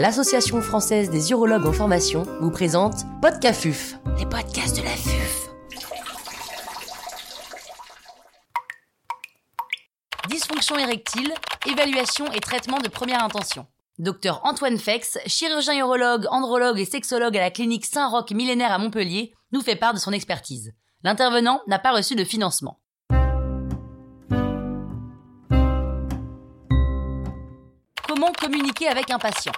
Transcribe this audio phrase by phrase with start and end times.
[0.00, 5.50] l'Association française des urologues en formation vous présente Podcafuf, les podcasts de la FUF.
[10.30, 11.34] Dysfonction érectile,
[11.66, 13.66] évaluation et traitement de première intention.
[13.98, 19.34] Docteur Antoine Fex, chirurgien urologue, andrologue et sexologue à la clinique Saint-Roch millénaire à Montpellier,
[19.52, 20.72] nous fait part de son expertise.
[21.04, 22.80] L'intervenant n'a pas reçu de financement.
[28.08, 29.52] Comment communiquer avec un patient?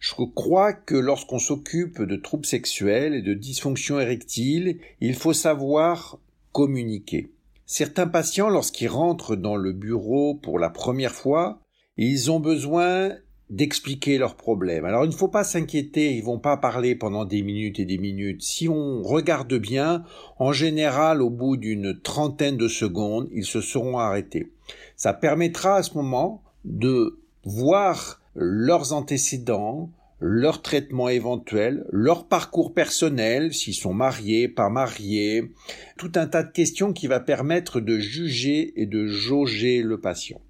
[0.00, 6.18] Je crois que lorsqu'on s'occupe de troubles sexuels et de dysfonction érectile, il faut savoir
[6.52, 7.30] communiquer.
[7.66, 11.60] Certains patients, lorsqu'ils rentrent dans le bureau pour la première fois,
[11.98, 13.12] ils ont besoin
[13.50, 14.86] d'expliquer leurs problèmes.
[14.86, 17.98] Alors il ne faut pas s'inquiéter, ils vont pas parler pendant des minutes et des
[17.98, 18.42] minutes.
[18.42, 20.04] Si on regarde bien,
[20.38, 24.50] en général, au bout d'une trentaine de secondes, ils se seront arrêtés.
[24.96, 33.54] Ça permettra à ce moment de voir leurs antécédents, leur traitement éventuel, leur parcours personnel,
[33.54, 35.50] s'ils sont mariés, pas mariés,
[35.96, 40.40] tout un tas de questions qui va permettre de juger et de jauger le patient.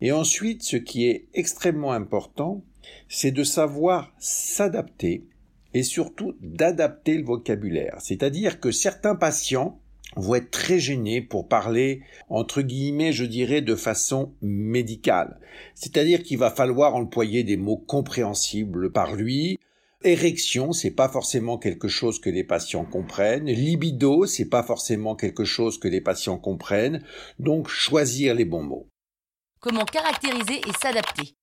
[0.00, 2.64] Et ensuite, ce qui est extrêmement important,
[3.08, 5.26] c'est de savoir s'adapter
[5.74, 7.96] et surtout d'adapter le vocabulaire.
[8.00, 9.79] C'est-à-dire que certains patients
[10.16, 15.38] vont être très gênés pour parler, entre guillemets, je dirais, de façon médicale.
[15.74, 19.58] C'est-à-dire qu'il va falloir employer des mots compréhensibles par lui.
[20.02, 23.46] Érection, c'est pas forcément quelque chose que les patients comprennent.
[23.46, 27.04] Libido, c'est pas forcément quelque chose que les patients comprennent.
[27.38, 28.88] Donc, choisir les bons mots.
[29.60, 31.34] Comment caractériser et s'adapter?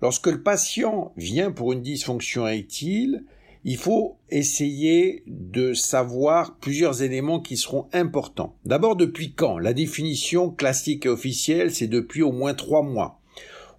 [0.00, 3.24] Lorsque le patient vient pour une dysfonction érectile,
[3.64, 8.56] il faut essayer de savoir plusieurs éléments qui seront importants.
[8.64, 9.58] D'abord, depuis quand?
[9.58, 13.20] La définition classique et officielle, c'est depuis au moins trois mois.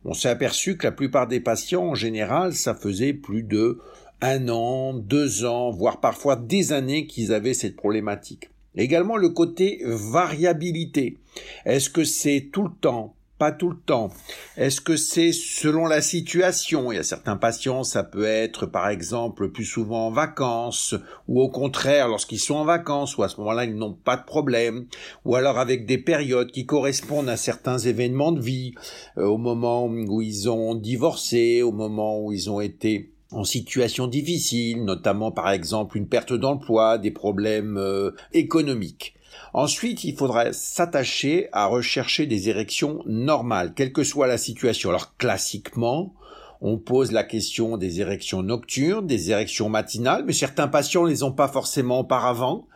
[0.05, 3.79] On s'est aperçu que la plupart des patients, en général, ça faisait plus de
[4.21, 8.49] un an, deux ans, voire parfois des années qu'ils avaient cette problématique.
[8.75, 11.17] Également le côté variabilité.
[11.65, 13.15] Est-ce que c'est tout le temps?
[13.43, 14.09] Pas tout le temps.
[14.55, 16.93] Est-ce que c'est selon la situation?
[16.93, 20.95] Il y a certains patients, ça peut être par exemple plus souvent en vacances,
[21.27, 24.23] ou au contraire lorsqu'ils sont en vacances, ou à ce moment-là ils n'ont pas de
[24.23, 24.85] problème,
[25.25, 28.75] ou alors avec des périodes qui correspondent à certains événements de vie,
[29.17, 34.07] euh, au moment où ils ont divorcé, au moment où ils ont été en situation
[34.07, 39.15] difficile, notamment par exemple une perte d'emploi, des problèmes euh, économiques.
[39.53, 44.89] Ensuite, il faudra s'attacher à rechercher des érections normales, quelle que soit la situation.
[44.89, 46.13] Alors classiquement,
[46.65, 51.21] on pose la question des érections nocturnes, des érections matinales, mais certains patients ne les
[51.21, 52.67] ont pas forcément auparavant.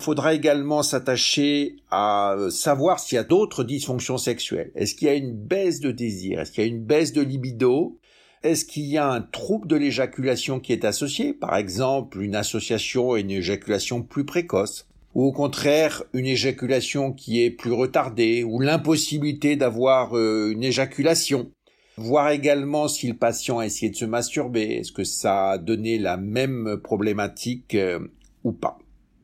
[0.00, 4.72] Il faudra également s'attacher à savoir s'il y a d'autres dysfonctions sexuelles.
[4.74, 6.40] Est-ce qu'il y a une baisse de désir?
[6.40, 7.98] Est-ce qu'il y a une baisse de libido?
[8.42, 13.16] Est-ce qu'il y a un trouble de l'éjaculation qui est associé, par exemple une association
[13.16, 14.86] et une éjaculation plus précoce
[15.16, 21.50] ou au contraire une éjaculation qui est plus retardée, ou l'impossibilité d'avoir euh, une éjaculation.
[21.96, 25.96] Voir également si le patient a essayé de se masturber, est-ce que ça a donné
[25.96, 27.98] la même problématique euh,
[28.44, 28.76] ou pas.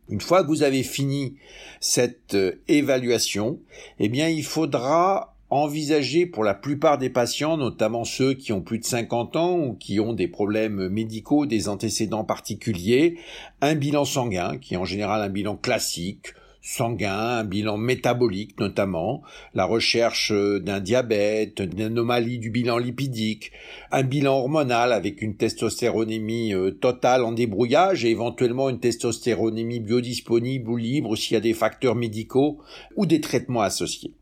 [0.08, 1.36] Une fois que vous avez fini
[1.78, 3.60] cette euh, évaluation,
[3.98, 8.78] eh bien il faudra envisager pour la plupart des patients, notamment ceux qui ont plus
[8.78, 13.18] de 50 ans ou qui ont des problèmes médicaux, des antécédents particuliers,
[13.60, 16.28] un bilan sanguin, qui est en général un bilan classique,
[16.62, 23.52] sanguin, un bilan métabolique notamment, la recherche d'un diabète, d'une anomalie du bilan lipidique,
[23.90, 30.70] un bilan hormonal avec une testostéronémie euh, totale en débrouillage et éventuellement une testostéronémie biodisponible
[30.70, 32.58] ou libre s'il y a des facteurs médicaux
[32.96, 34.14] ou des traitements associés.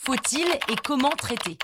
[0.00, 1.58] Faut-il et comment traiter?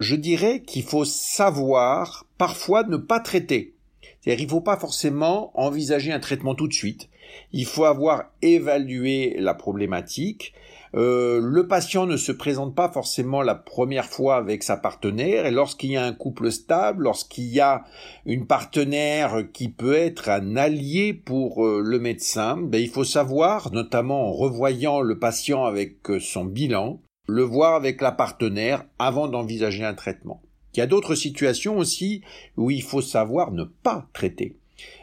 [0.00, 3.74] Je dirais qu'il faut savoir parfois ne pas traiter.
[4.20, 7.08] C'est-à-dire il ne faut pas forcément envisager un traitement tout de suite.
[7.52, 10.52] Il faut avoir évalué la problématique.
[10.94, 15.50] Euh, le patient ne se présente pas forcément la première fois avec sa partenaire et
[15.50, 17.84] lorsqu'il y a un couple stable, lorsqu'il y a
[18.26, 23.72] une partenaire qui peut être un allié pour euh, le médecin, ben, il faut savoir,
[23.72, 29.28] notamment en revoyant le patient avec euh, son bilan, le voir avec la partenaire avant
[29.28, 30.40] d'envisager un traitement.
[30.74, 32.22] Il y a d'autres situations aussi
[32.56, 34.56] où il faut savoir ne pas traiter.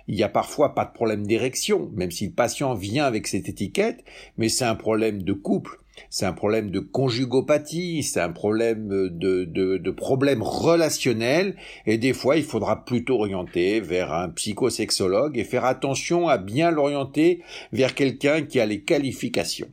[0.08, 3.48] Il y a parfois pas de problème d'érection, même si le patient vient avec cette
[3.48, 4.04] étiquette,
[4.38, 5.80] mais c'est un problème de couple,
[6.10, 11.56] c'est un problème de conjugopathie, c'est un problème de, de, de problème relationnel,
[11.86, 16.72] et des fois il faudra plutôt orienter vers un psychosexologue et faire attention à bien
[16.72, 19.70] l'orienter vers quelqu'un qui a les qualifications.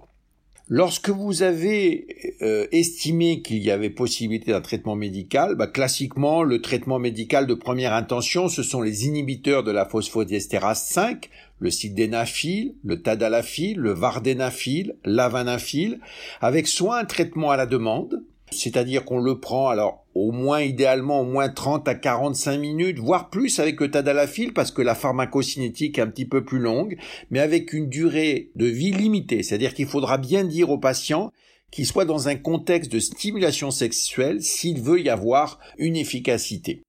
[0.75, 2.07] Lorsque vous avez
[2.41, 7.53] euh, estimé qu'il y avait possibilité d'un traitement médical, bah, classiquement, le traitement médical de
[7.53, 11.29] première intention, ce sont les inhibiteurs de la phosphodiesterase 5,
[11.59, 16.01] le sildenafil, le tadalafil, le vardenafil, l'avanafil,
[16.41, 18.22] avec soit un traitement à la demande,
[18.55, 23.31] c'est-à-dire qu'on le prend alors au moins idéalement au moins 30 à 45 minutes, voire
[23.31, 26.97] plus avec le tadalafil parce que la pharmacocinétique est un petit peu plus longue,
[27.31, 31.33] mais avec une durée de vie limitée, c'est-à-dire qu'il faudra bien dire au patient
[31.71, 36.83] qu'il soit dans un contexte de stimulation sexuelle s'il veut y avoir une efficacité.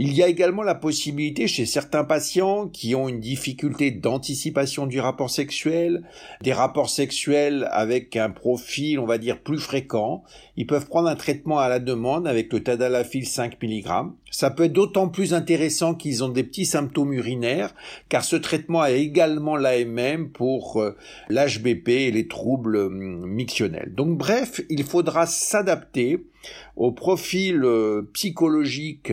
[0.00, 5.00] Il y a également la possibilité chez certains patients qui ont une difficulté d'anticipation du
[5.00, 6.04] rapport sexuel,
[6.40, 10.22] des rapports sexuels avec un profil, on va dire, plus fréquent.
[10.56, 14.12] Ils peuvent prendre un traitement à la demande avec le tadalafil 5 mg.
[14.30, 17.74] Ça peut être d'autant plus intéressant qu'ils ont des petits symptômes urinaires,
[18.08, 20.96] car ce traitement a également l'AMM pour euh,
[21.28, 23.92] l'HBP et les troubles hum, mictionnels.
[23.96, 26.24] Donc bref, il faudra s'adapter
[26.76, 29.12] au profil euh, psychologique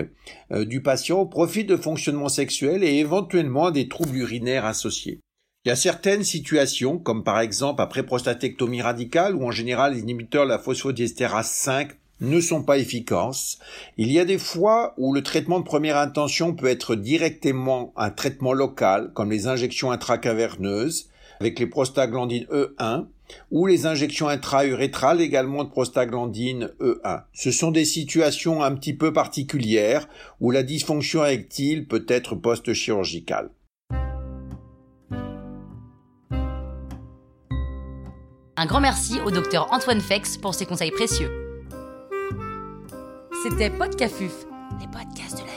[0.51, 5.19] euh, du patient, au profil de fonctionnement sexuel et éventuellement des troubles urinaires associés.
[5.65, 10.01] Il y a certaines situations, comme par exemple après prostatectomie radicale, où en général les
[10.01, 11.89] inhibiteurs de la phosphodiesterase 5
[12.21, 13.57] ne sont pas efficaces.
[13.97, 18.09] Il y a des fois où le traitement de première intention peut être directement un
[18.09, 21.09] traitement local, comme les injections intracaverneuses,
[21.39, 23.07] avec les prostaglandines E1,
[23.51, 27.23] ou les injections intra-urétrales également de prostaglandine E1.
[27.33, 30.07] Ce sont des situations un petit peu particulières
[30.39, 33.49] où la dysfonction érectile peut être post-chirurgicale.
[38.57, 41.29] Un grand merci au docteur Antoine Fex pour ses conseils précieux.
[43.43, 44.45] C'était Podcafuf,
[44.79, 45.54] les podcasts de la